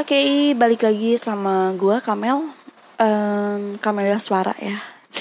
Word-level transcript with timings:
Oke, 0.00 0.16
okay, 0.16 0.56
balik 0.56 0.88
lagi 0.88 1.20
sama 1.20 1.76
gue 1.76 2.00
Kamel. 2.00 2.48
Um, 2.96 3.76
Kamelia 3.84 4.16
Suara 4.16 4.56
ya. 4.56 4.80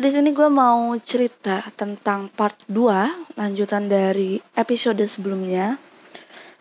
Di 0.00 0.08
sini 0.08 0.32
gue 0.32 0.48
mau 0.48 0.96
cerita 1.04 1.60
tentang 1.76 2.32
part 2.32 2.56
2 2.72 3.36
lanjutan 3.36 3.92
dari 3.92 4.40
episode 4.56 5.04
sebelumnya. 5.04 5.76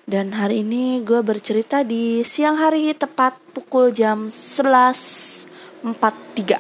Dan 0.04 0.36
hari 0.36 0.68
ini 0.68 1.00
gue 1.00 1.24
bercerita 1.24 1.88
di 1.88 2.28
siang 2.28 2.60
hari 2.60 2.92
tepat 2.92 3.40
pukul 3.56 3.96
jam 3.96 4.28
11.43 4.28 6.60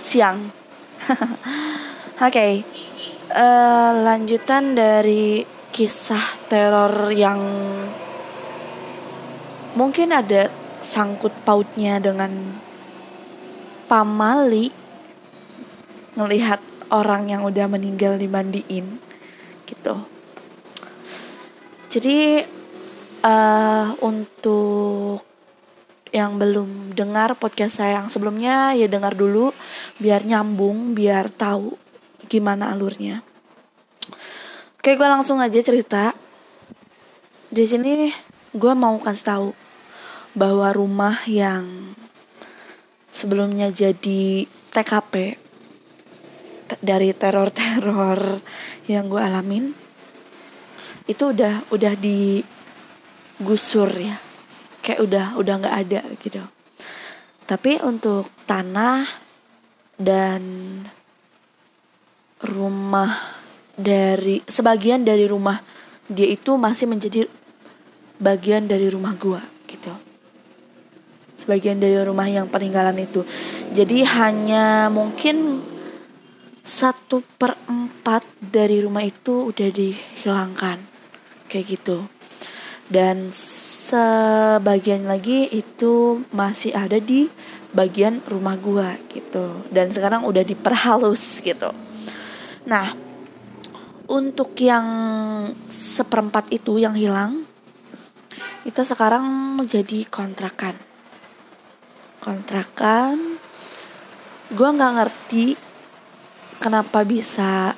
siang. 0.00 0.40
Oke, 0.48 2.24
okay. 2.24 2.52
uh, 3.36 3.36
eh, 3.36 3.90
lanjutan 4.00 4.72
dari 4.72 5.44
kisah 5.68 6.48
teror 6.48 7.12
yang 7.12 7.36
mungkin 9.72 10.12
ada 10.12 10.52
sangkut 10.82 11.32
pautnya 11.46 12.02
dengan 12.02 12.30
pamali 13.86 14.72
ngelihat 16.16 16.60
orang 16.92 17.32
yang 17.32 17.42
udah 17.44 17.66
meninggal 17.68 18.20
dimandiin 18.20 19.00
gitu. 19.64 19.96
Jadi 21.88 22.44
uh, 23.24 23.96
untuk 24.04 25.24
yang 26.12 26.36
belum 26.36 26.92
dengar 26.92 27.40
podcast 27.40 27.80
saya 27.80 28.04
yang 28.04 28.12
sebelumnya 28.12 28.76
ya 28.76 28.84
dengar 28.84 29.16
dulu 29.16 29.56
biar 29.96 30.28
nyambung 30.28 30.92
biar 30.92 31.32
tahu 31.32 31.72
gimana 32.28 32.68
alurnya. 32.72 33.24
Oke 34.76 34.92
gue 34.98 35.08
langsung 35.08 35.40
aja 35.40 35.56
cerita. 35.64 36.12
Di 37.52 37.64
sini 37.64 38.08
gue 38.52 38.72
mau 38.76 39.00
kasih 39.00 39.24
tahu 39.24 39.48
bahwa 40.36 40.68
rumah 40.76 41.16
yang 41.24 41.96
sebelumnya 43.08 43.72
jadi 43.72 44.44
TKP 44.72 45.40
dari 46.80 47.12
teror-teror 47.16 48.40
yang 48.92 49.08
gue 49.08 49.20
alamin 49.20 49.72
itu 51.08 51.32
udah 51.32 51.64
udah 51.72 51.94
digusur 51.96 53.88
ya. 53.96 54.16
Kayak 54.82 55.00
udah 55.00 55.26
udah 55.38 55.54
nggak 55.62 55.76
ada 55.88 56.00
gitu. 56.20 56.42
Tapi 57.48 57.80
untuk 57.84 58.28
tanah 58.44 59.06
dan 59.96 60.42
rumah 62.42 63.12
dari 63.78 64.42
sebagian 64.44 65.06
dari 65.06 65.24
rumah 65.30 65.62
dia 66.10 66.26
itu 66.26 66.58
masih 66.58 66.90
menjadi 66.90 67.24
bagian 68.22 68.70
dari 68.70 68.86
rumah 68.86 69.18
gua 69.18 69.42
gitu 69.66 69.90
sebagian 71.42 71.82
dari 71.82 71.98
rumah 71.98 72.30
yang 72.30 72.46
peninggalan 72.46 72.94
itu. 73.02 73.26
Jadi 73.74 74.06
hanya 74.06 74.86
mungkin 74.86 75.58
satu 76.62 77.26
per 77.34 77.58
empat 77.66 78.22
dari 78.38 78.78
rumah 78.78 79.02
itu 79.02 79.50
udah 79.50 79.68
dihilangkan 79.74 80.78
kayak 81.50 81.66
gitu. 81.66 82.06
Dan 82.86 83.34
sebagian 83.34 85.10
lagi 85.10 85.50
itu 85.50 86.22
masih 86.30 86.70
ada 86.78 87.02
di 87.02 87.26
bagian 87.74 88.22
rumah 88.30 88.54
gua 88.54 88.94
gitu. 89.10 89.66
Dan 89.74 89.90
sekarang 89.90 90.22
udah 90.22 90.46
diperhalus 90.46 91.42
gitu. 91.42 91.74
Nah, 92.70 92.94
untuk 94.06 94.54
yang 94.62 94.86
seperempat 95.66 96.52
itu 96.54 96.78
yang 96.78 96.94
hilang 96.94 97.51
itu 98.62 98.80
sekarang 98.86 99.24
menjadi 99.58 100.06
kontrakan. 100.06 100.78
Kontrakan. 102.22 103.38
Gue 104.52 104.68
nggak 104.68 104.92
ngerti 104.98 105.46
kenapa 106.62 107.02
bisa 107.02 107.74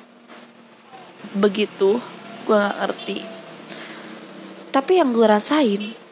begitu. 1.33 1.97
Gue 2.45 2.55
nggak 2.55 2.77
ngerti. 2.81 3.17
Tapi 4.69 4.91
yang 4.99 5.15
gue 5.15 5.25
rasain 5.25 6.05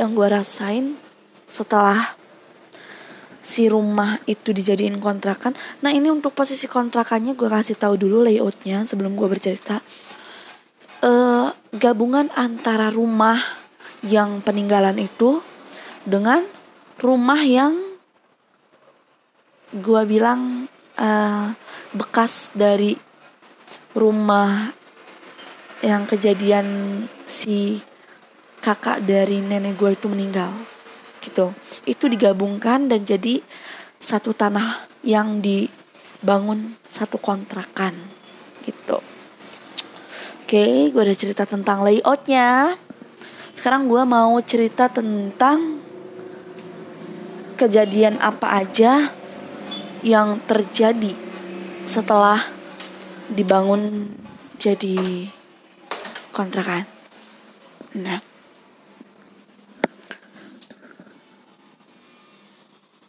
yang 0.00 0.16
gue 0.16 0.28
rasain 0.32 0.96
setelah 1.44 2.16
si 3.44 3.68
rumah 3.68 4.16
itu 4.24 4.56
dijadiin 4.56 4.96
kontrakan. 4.96 5.52
Nah 5.84 5.92
ini 5.92 6.08
untuk 6.08 6.32
posisi 6.32 6.64
kontrakannya 6.64 7.36
gue 7.36 7.48
kasih 7.52 7.76
tahu 7.76 8.00
dulu 8.00 8.24
layoutnya 8.24 8.88
sebelum 8.88 9.12
gue 9.12 9.28
bercerita 9.28 9.84
gabungan 11.70 12.26
antara 12.34 12.90
rumah 12.90 13.38
yang 14.02 14.42
peninggalan 14.42 14.98
itu 14.98 15.38
dengan 16.02 16.42
rumah 16.98 17.38
yang 17.38 17.78
gue 19.70 20.02
bilang 20.02 20.66
uh, 20.98 21.54
bekas 21.94 22.50
dari 22.58 22.98
rumah 23.94 24.74
yang 25.86 26.10
kejadian 26.10 26.66
si 27.30 27.78
kakak 28.58 29.06
dari 29.06 29.38
nenek 29.38 29.78
gue 29.78 29.94
itu 29.94 30.10
meninggal 30.10 30.50
gitu. 31.22 31.54
Itu 31.86 32.10
digabungkan 32.10 32.90
dan 32.90 33.06
jadi 33.06 33.38
satu 34.02 34.34
tanah 34.34 34.90
yang 35.06 35.38
dibangun 35.38 36.74
satu 36.82 37.20
kontrakan 37.22 37.94
gitu 38.66 39.09
oke 40.50 40.90
gue 40.90 40.98
udah 40.98 41.14
cerita 41.14 41.46
tentang 41.46 41.86
layoutnya 41.86 42.74
sekarang 43.54 43.86
gue 43.86 44.02
mau 44.02 44.34
cerita 44.42 44.90
tentang 44.90 45.78
kejadian 47.54 48.18
apa 48.18 48.58
aja 48.58 49.14
yang 50.02 50.42
terjadi 50.50 51.14
setelah 51.86 52.42
dibangun 53.30 54.10
jadi 54.58 55.30
kontrakan. 56.34 56.82
Nah, 57.94 58.18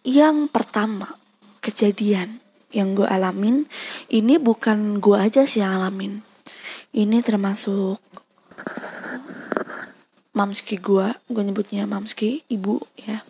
yang 0.06 0.46
pertama 0.46 1.18
kejadian 1.58 2.38
yang 2.69 2.94
gue 2.94 3.09
alamin 3.09 3.66
ini 4.13 4.38
bukan 4.38 5.02
gue 5.02 5.18
aja 5.18 5.50
sih 5.50 5.66
yang 5.66 5.81
alamin. 5.81 6.29
Ini 6.91 7.24
termasuk 7.24 8.03
mamski 10.35 10.75
gue, 10.75 11.07
gue 11.31 11.44
nyebutnya 11.44 11.88
mamski, 11.88 12.44
ibu 12.52 12.84
ya. 13.00 13.24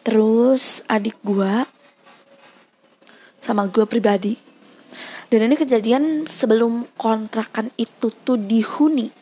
Terus 0.00 0.80
adik 0.88 1.20
gue 1.20 1.68
sama 3.44 3.68
gue 3.68 3.84
pribadi. 3.84 4.40
Dan 5.28 5.52
ini 5.52 5.60
kejadian 5.60 6.24
sebelum 6.24 6.88
kontrakan 6.96 7.68
itu 7.76 8.08
tuh 8.24 8.40
dihuni. 8.40 9.12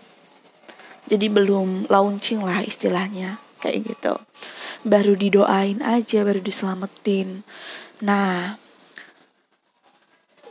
Jadi 1.11 1.27
belum 1.27 1.91
launching 1.91 2.47
lah 2.47 2.63
istilahnya 2.63 3.43
kayak 3.59 3.83
gitu. 3.83 4.15
Baru 4.87 5.19
didoain 5.19 5.83
aja 5.83 6.23
baru 6.23 6.39
diselamatin. 6.39 7.43
Nah 8.07 8.55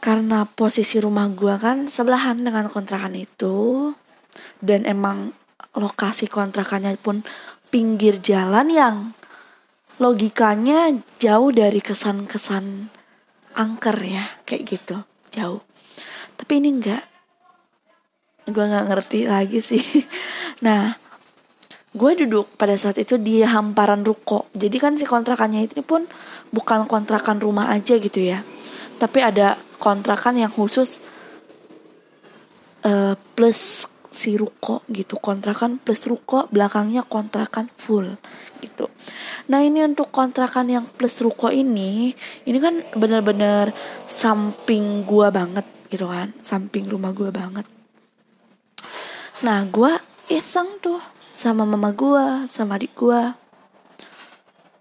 karena 0.05 0.45
posisi 0.45 1.01
rumah 1.01 1.25
gue 1.33 1.57
kan 1.57 1.89
sebelahan 1.89 2.37
dengan 2.37 2.69
kontrakan 2.69 3.17
itu. 3.17 3.89
Dan 4.61 4.85
emang 4.85 5.33
lokasi 5.73 6.29
kontrakannya 6.29 6.93
pun 7.01 7.25
pinggir 7.73 8.21
jalan 8.21 8.69
yang 8.69 8.95
logikanya 9.97 10.93
jauh 11.17 11.49
dari 11.49 11.81
kesan-kesan 11.81 12.93
angker 13.57 13.97
ya 14.05 14.29
kayak 14.45 14.77
gitu 14.77 15.01
jauh. 15.33 15.65
Tapi 16.37 16.61
ini 16.61 16.69
enggak. 16.77 17.03
Gue 18.45 18.61
nggak 18.61 18.85
ngerti 18.85 19.25
lagi 19.25 19.57
sih. 19.57 19.81
Nah 20.63 20.95
gue 21.91 22.11
duduk 22.23 22.55
pada 22.55 22.79
saat 22.79 22.95
itu 22.95 23.19
di 23.19 23.43
hamparan 23.43 24.07
ruko. 24.07 24.47
Jadi 24.55 24.77
kan 24.79 24.93
si 24.95 25.03
kontrakannya 25.03 25.67
itu 25.67 25.83
pun 25.83 26.07
bukan 26.55 26.87
kontrakan 26.87 27.43
rumah 27.43 27.73
aja 27.73 27.99
gitu 27.99 28.23
ya. 28.23 28.39
Tapi 28.95 29.19
ada 29.19 29.59
kontrakan 29.85 30.41
yang 30.41 30.49
khusus 30.49 30.97
uh, 32.81 33.13
plus 33.37 33.85
si 34.09 34.33
ruko 34.33 34.81
gitu. 34.89 35.21
Kontrakan 35.21 35.77
plus 35.77 36.09
ruko 36.09 36.49
belakangnya 36.49 37.05
kontrakan 37.05 37.69
full 37.77 38.17
gitu. 38.65 38.89
Nah 39.53 39.61
ini 39.61 39.85
untuk 39.85 40.09
kontrakan 40.09 40.73
yang 40.73 40.85
plus 40.89 41.21
ruko 41.21 41.53
ini 41.53 42.17
ini 42.49 42.57
kan 42.57 42.81
bener-bener 42.97 43.69
samping 44.09 45.05
gua 45.05 45.29
banget 45.29 45.69
gitu 45.93 46.09
kan. 46.09 46.33
Samping 46.41 46.89
rumah 46.89 47.13
gua 47.13 47.29
banget. 47.29 47.69
Nah 49.45 49.61
gua 49.69 50.01
iseng 50.33 50.81
tuh 50.81 50.97
sama 51.29 51.61
mama 51.67 51.93
gua 51.93 52.49
sama 52.49 52.81
adik 52.81 52.97
gua. 52.97 53.37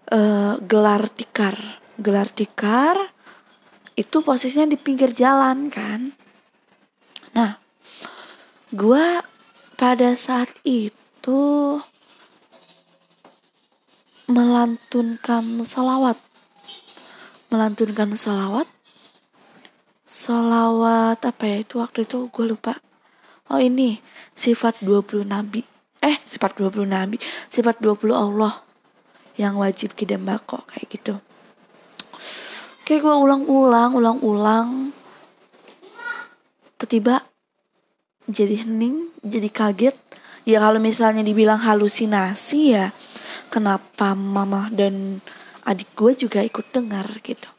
Uh, 0.09 0.57
gelar 0.65 1.05
tikar. 1.13 1.57
Gelar 1.99 2.29
tikar 2.31 3.14
itu 3.95 4.19
posisinya 4.19 4.67
di 4.67 4.77
pinggir 4.79 5.15
jalan 5.15 5.71
kan? 5.71 6.11
Nah 7.31 7.59
gue 8.75 9.05
pada 9.79 10.11
saat 10.19 10.51
itu 10.67 11.79
melantunkan 14.27 15.63
salawat 15.63 16.19
melantunkan 17.47 18.19
salawat 18.19 18.67
salawat 20.03 21.19
apa 21.23 21.43
ya? 21.47 21.57
Itu 21.63 21.79
waktu 21.79 22.03
itu 22.03 22.27
gue 22.27 22.45
lupa. 22.51 22.75
Oh 23.47 23.61
ini 23.63 24.03
sifat 24.35 24.83
20 24.83 25.23
nabi. 25.23 25.63
Eh 26.03 26.19
sifat 26.27 26.59
20 26.59 26.83
nabi. 26.83 27.15
Sifat 27.47 27.79
20 27.79 28.11
Allah 28.11 28.59
yang 29.39 29.59
wajib 29.59 29.95
kidembako 29.95 30.63
kayak 30.67 30.87
gitu 30.87 31.15
kayak 32.85 33.01
gue 33.01 33.15
ulang-ulang 33.17 33.97
ulang-ulang. 33.97 34.69
Tiba 36.85 37.17
jadi 38.29 38.61
hening 38.61 39.09
jadi 39.25 39.49
kaget. 39.49 39.97
Ya 40.45 40.61
kalau 40.61 40.77
misalnya 40.77 41.25
dibilang 41.25 41.57
halusinasi 41.57 42.77
ya 42.77 42.93
kenapa 43.49 44.13
mama 44.13 44.69
dan 44.69 45.17
adik 45.65 45.97
gue 45.97 46.13
juga 46.13 46.45
ikut 46.45 46.69
dengar 46.69 47.09
gitu. 47.25 47.49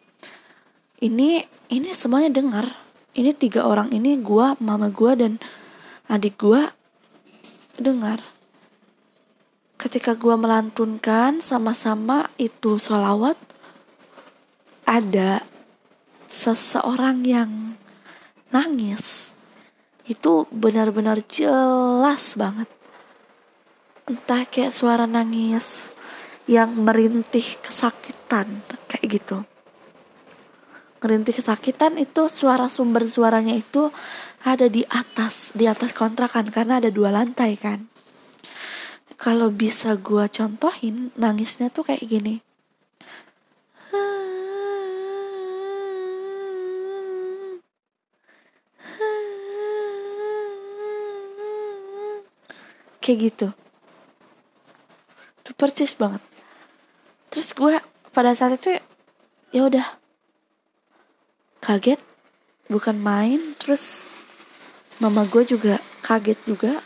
Ini 1.03 1.43
ini 1.75 1.89
semuanya 1.91 2.31
dengar. 2.31 2.71
Ini 3.19 3.35
tiga 3.35 3.67
orang 3.67 3.91
ini 3.91 4.15
gue 4.23 4.47
mama 4.63 4.95
gue 4.95 5.13
dan 5.19 5.33
adik 6.07 6.39
gue 6.39 6.63
dengar. 7.83 8.23
Ketika 9.75 10.15
gue 10.15 10.39
melantunkan 10.39 11.43
sama-sama 11.43 12.31
itu 12.39 12.79
sholawat 12.79 13.35
ada 14.87 15.43
seseorang 16.31 17.27
yang 17.27 17.51
nangis 18.55 19.35
itu 20.07 20.47
benar-benar 20.55 21.19
jelas 21.27 22.39
banget. 22.39 22.71
Entah 24.07 24.47
kayak 24.47 24.71
suara 24.71 25.11
nangis 25.11 25.91
yang 26.47 26.71
merintih 26.79 27.59
kesakitan 27.59 28.63
kayak 28.87 29.07
gitu. 29.19 29.43
Merintih 31.03 31.35
kesakitan 31.35 31.99
itu 31.99 32.31
suara 32.31 32.71
sumber 32.71 33.11
suaranya 33.11 33.59
itu 33.59 33.91
ada 34.47 34.71
di 34.71 34.87
atas 34.87 35.51
di 35.59 35.67
atas 35.67 35.91
kontrakan 35.91 36.47
karena 36.55 36.79
ada 36.79 36.95
dua 36.95 37.11
lantai 37.11 37.59
kan. 37.59 37.91
Kalau 39.19 39.51
bisa 39.51 39.99
gue 39.99 40.31
contohin 40.31 41.11
nangisnya 41.19 41.75
tuh 41.75 41.91
kayak 41.91 42.07
gini 42.07 42.47
kayak 53.07 53.31
gitu. 53.31 53.49
Percis 55.55 55.95
banget. 55.95 56.19
Terus 57.31 57.55
gue 57.55 57.79
pada 58.11 58.35
saat 58.35 58.59
itu 58.59 58.75
ya 59.55 59.63
udah. 59.71 59.87
Kaget 61.63 62.03
bukan 62.67 62.99
main 62.99 63.55
terus 63.63 64.03
mama 64.99 65.23
gue 65.31 65.47
juga 65.47 65.79
kaget 66.03 66.39
juga. 66.43 66.83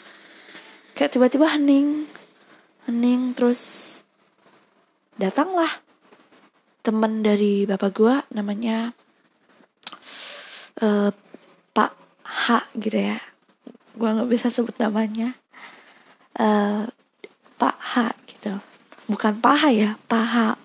Kayak 0.93 1.17
tiba-tiba 1.17 1.49
hening 1.57 2.05
hening 2.85 3.33
terus 3.33 3.89
datanglah 5.17 5.81
teman 6.85 7.25
dari 7.25 7.65
bapak 7.65 7.91
gue 7.97 8.15
namanya 8.37 8.93
uh, 10.85 11.11
Pak 11.73 11.93
H 12.29 12.71
gitu 12.77 12.99
ya. 13.01 13.19
Gue 13.97 14.09
nggak 14.13 14.31
bisa 14.31 14.53
sebut 14.53 14.77
namanya 14.77 15.35
Pak 17.61 17.77
H 17.77 17.93
gitu. 18.25 18.57
Bukan 19.11 19.45
paha 19.45 19.69
ya 19.69 19.91
paha. 20.09 20.57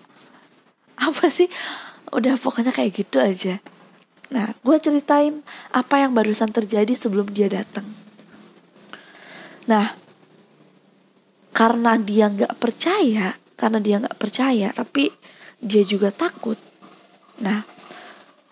Apa 0.96 1.28
sih? 1.28 1.52
Udah 2.14 2.40
pokoknya 2.40 2.72
kayak 2.72 2.96
gitu 2.96 3.20
aja. 3.20 3.60
Nah 4.32 4.56
gue 4.64 4.76
ceritain 4.80 5.44
apa 5.70 6.00
yang 6.00 6.16
barusan 6.16 6.48
terjadi 6.48 6.96
sebelum 6.96 7.28
dia 7.28 7.52
datang. 7.52 7.84
Nah 9.68 9.92
karena 11.52 12.00
dia 12.00 12.32
nggak 12.32 12.56
percaya 12.56 13.36
karena 13.56 13.78
dia 13.80 13.96
nggak 14.00 14.16
percaya 14.16 14.72
tapi 14.72 15.12
dia 15.60 15.84
juga 15.84 16.08
takut. 16.08 16.56
Nah 17.44 17.60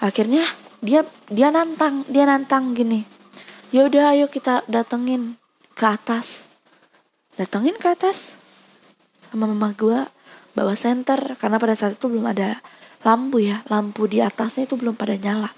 akhirnya 0.04 0.44
dia 0.84 1.00
dia 1.32 1.48
nantang 1.48 2.04
dia 2.12 2.28
nantang 2.28 2.76
gini 2.76 3.08
ya 3.72 3.88
udah 3.88 4.12
ayo 4.12 4.28
kita 4.28 4.60
datengin 4.68 5.40
ke 5.72 5.84
atas 5.88 6.44
datengin 7.34 7.74
ke 7.78 7.90
atas 7.90 8.38
sama 9.18 9.50
mama 9.50 9.74
gue 9.74 9.98
bawa 10.54 10.74
senter 10.78 11.34
karena 11.34 11.58
pada 11.58 11.74
saat 11.74 11.98
itu 11.98 12.06
belum 12.06 12.30
ada 12.30 12.62
lampu 13.04 13.42
ya. 13.42 13.66
Lampu 13.68 14.06
di 14.06 14.22
atasnya 14.22 14.64
itu 14.64 14.78
belum 14.78 14.94
pada 14.94 15.18
nyala. 15.18 15.50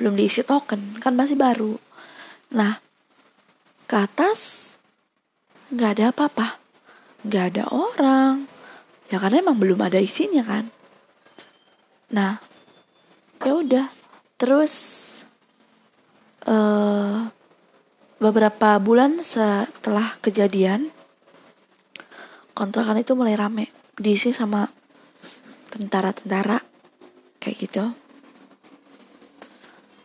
Belum 0.00 0.16
diisi 0.16 0.42
token 0.42 0.98
kan 0.98 1.12
masih 1.14 1.36
baru. 1.36 1.76
Nah 2.56 2.80
ke 3.86 3.96
atas 3.96 4.72
nggak 5.70 5.90
ada 6.00 6.04
apa-apa. 6.10 6.58
Nggak 7.22 7.44
ada 7.54 7.64
orang. 7.70 8.34
Ya 9.12 9.20
karena 9.20 9.44
emang 9.44 9.60
belum 9.60 9.78
ada 9.84 10.00
isinya 10.00 10.42
kan. 10.42 10.72
Nah 12.10 12.40
ya 13.44 13.52
udah. 13.52 13.86
Terus 14.40 14.74
uh, 16.48 17.30
beberapa 18.22 18.78
bulan 18.78 19.18
setelah 19.18 20.14
kejadian 20.22 20.94
kontrakan 22.54 23.02
itu 23.02 23.18
mulai 23.18 23.34
rame. 23.34 23.74
Diisi 23.98 24.30
sama 24.30 24.70
tentara-tentara 25.74 26.62
kayak 27.42 27.56
gitu. 27.58 27.84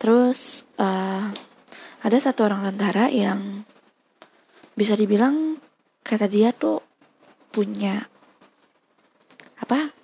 Terus 0.02 0.66
uh, 0.82 1.30
ada 2.02 2.18
satu 2.18 2.50
orang 2.50 2.74
tentara 2.74 3.06
yang 3.06 3.62
bisa 4.74 4.98
dibilang 4.98 5.54
kata 6.02 6.26
dia 6.26 6.50
tuh 6.50 6.82
punya 7.54 8.02
apa 9.62 9.94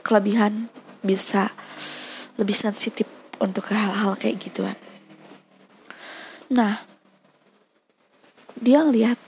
kelebihan 0.00 0.72
bisa 1.04 1.52
lebih 2.40 2.56
sensitif 2.56 3.08
untuk 3.40 3.68
hal-hal 3.72 4.16
kayak 4.16 4.40
gituan. 4.40 4.76
Nah 6.52 6.95
dia 8.56 8.82
ngeliat 8.82 9.20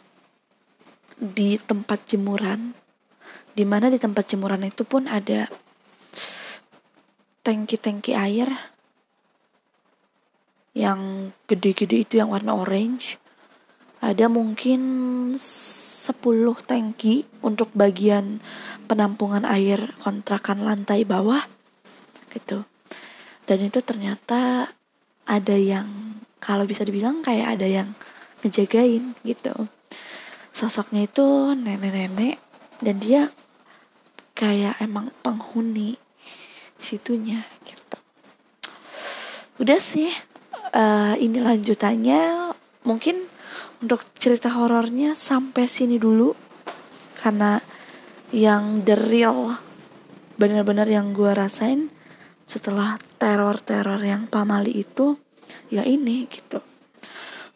di 1.18 1.58
tempat 1.58 2.08
jemuran 2.08 2.72
di 3.58 3.66
mana 3.66 3.90
di 3.90 3.98
tempat 3.98 4.24
jemuran 4.30 4.62
itu 4.62 4.86
pun 4.86 5.10
ada 5.10 5.50
tangki-tangki 7.42 8.14
air 8.14 8.46
yang 10.78 11.34
gede-gede 11.50 12.06
itu 12.06 12.14
yang 12.22 12.30
warna 12.30 12.54
orange. 12.54 13.18
Ada 13.98 14.30
mungkin 14.30 14.80
10 15.34 16.14
tangki 16.62 17.26
untuk 17.42 17.74
bagian 17.74 18.38
penampungan 18.86 19.42
air 19.42 19.90
kontrakan 19.98 20.62
lantai 20.62 21.02
bawah 21.02 21.42
gitu. 22.30 22.62
Dan 23.42 23.66
itu 23.66 23.82
ternyata 23.82 24.70
ada 25.26 25.56
yang 25.58 25.88
kalau 26.38 26.62
bisa 26.62 26.86
dibilang 26.86 27.26
kayak 27.26 27.58
ada 27.58 27.66
yang 27.66 27.90
ngejagain 28.42 29.14
gitu. 29.26 29.54
Sosoknya 30.54 31.06
itu 31.06 31.54
nenek-nenek 31.54 32.38
dan 32.82 32.96
dia 32.98 33.22
kayak 34.34 34.78
emang 34.78 35.10
penghuni 35.22 35.98
situnya 36.78 37.42
gitu. 37.66 37.98
Udah 39.58 39.80
sih 39.82 40.10
uh, 40.74 41.14
ini 41.18 41.42
lanjutannya. 41.42 42.54
Mungkin 42.86 43.26
untuk 43.82 44.06
cerita 44.16 44.54
horornya 44.54 45.18
sampai 45.18 45.66
sini 45.66 45.98
dulu. 45.98 46.34
Karena 47.18 47.58
yang 48.30 48.86
the 48.86 48.94
real 48.94 49.58
benar-benar 50.38 50.86
yang 50.86 51.10
gue 51.10 51.34
rasain 51.34 51.90
setelah 52.46 52.94
teror-teror 53.18 53.98
yang 53.98 54.30
pamali 54.30 54.86
itu 54.86 55.18
ya 55.68 55.82
ini 55.82 56.30
gitu 56.30 56.67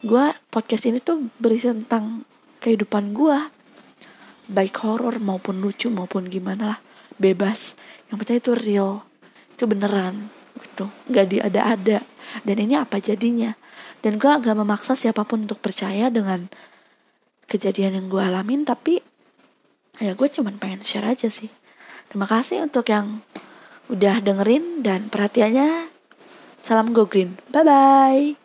gue 0.03 0.25
podcast 0.51 0.91
ini 0.91 0.99
tuh 0.99 1.31
berisi 1.39 1.71
tentang 1.71 2.27
kehidupan 2.59 3.15
gue 3.15 3.39
baik 4.51 4.75
horor 4.83 5.23
maupun 5.23 5.63
lucu 5.63 5.89
maupun 5.89 6.27
gimana 6.27 6.77
lah 6.77 6.79
bebas. 7.17 7.79
Yang 8.11 8.17
penting 8.23 8.39
itu 8.43 8.53
real 8.59 8.93
itu 9.55 9.65
beneran 9.71 10.29
gitu. 10.59 10.91
Nggak 11.07 11.27
diada-ada. 11.31 11.99
Dan 12.43 12.57
ini 12.59 12.75
apa 12.75 12.99
jadinya? 12.99 13.55
Dan 14.03 14.19
gue 14.19 14.27
gak 14.27 14.59
memaksa 14.59 14.99
siapa 14.99 15.23
pun 15.23 15.47
untuk 15.47 15.63
percaya 15.63 16.11
dengan 16.11 16.51
kejadian 17.47 17.95
yang 18.03 18.07
gue 18.11 18.19
alamin 18.19 18.67
tapi 18.67 18.99
ya 20.01 20.17
gue 20.17 20.27
cuman 20.27 20.59
pengen 20.59 20.83
share 20.83 21.07
aja 21.07 21.31
sih. 21.31 21.53
Terima 22.11 22.27
kasih 22.27 22.67
untuk 22.67 22.89
yang 22.91 23.23
udah 23.87 24.19
dengerin 24.19 24.83
dan 24.83 25.07
perhatiannya. 25.07 25.93
Salam 26.59 26.91
go 26.91 27.07
green. 27.07 27.39
Bye 27.55 27.63
bye 27.63 28.42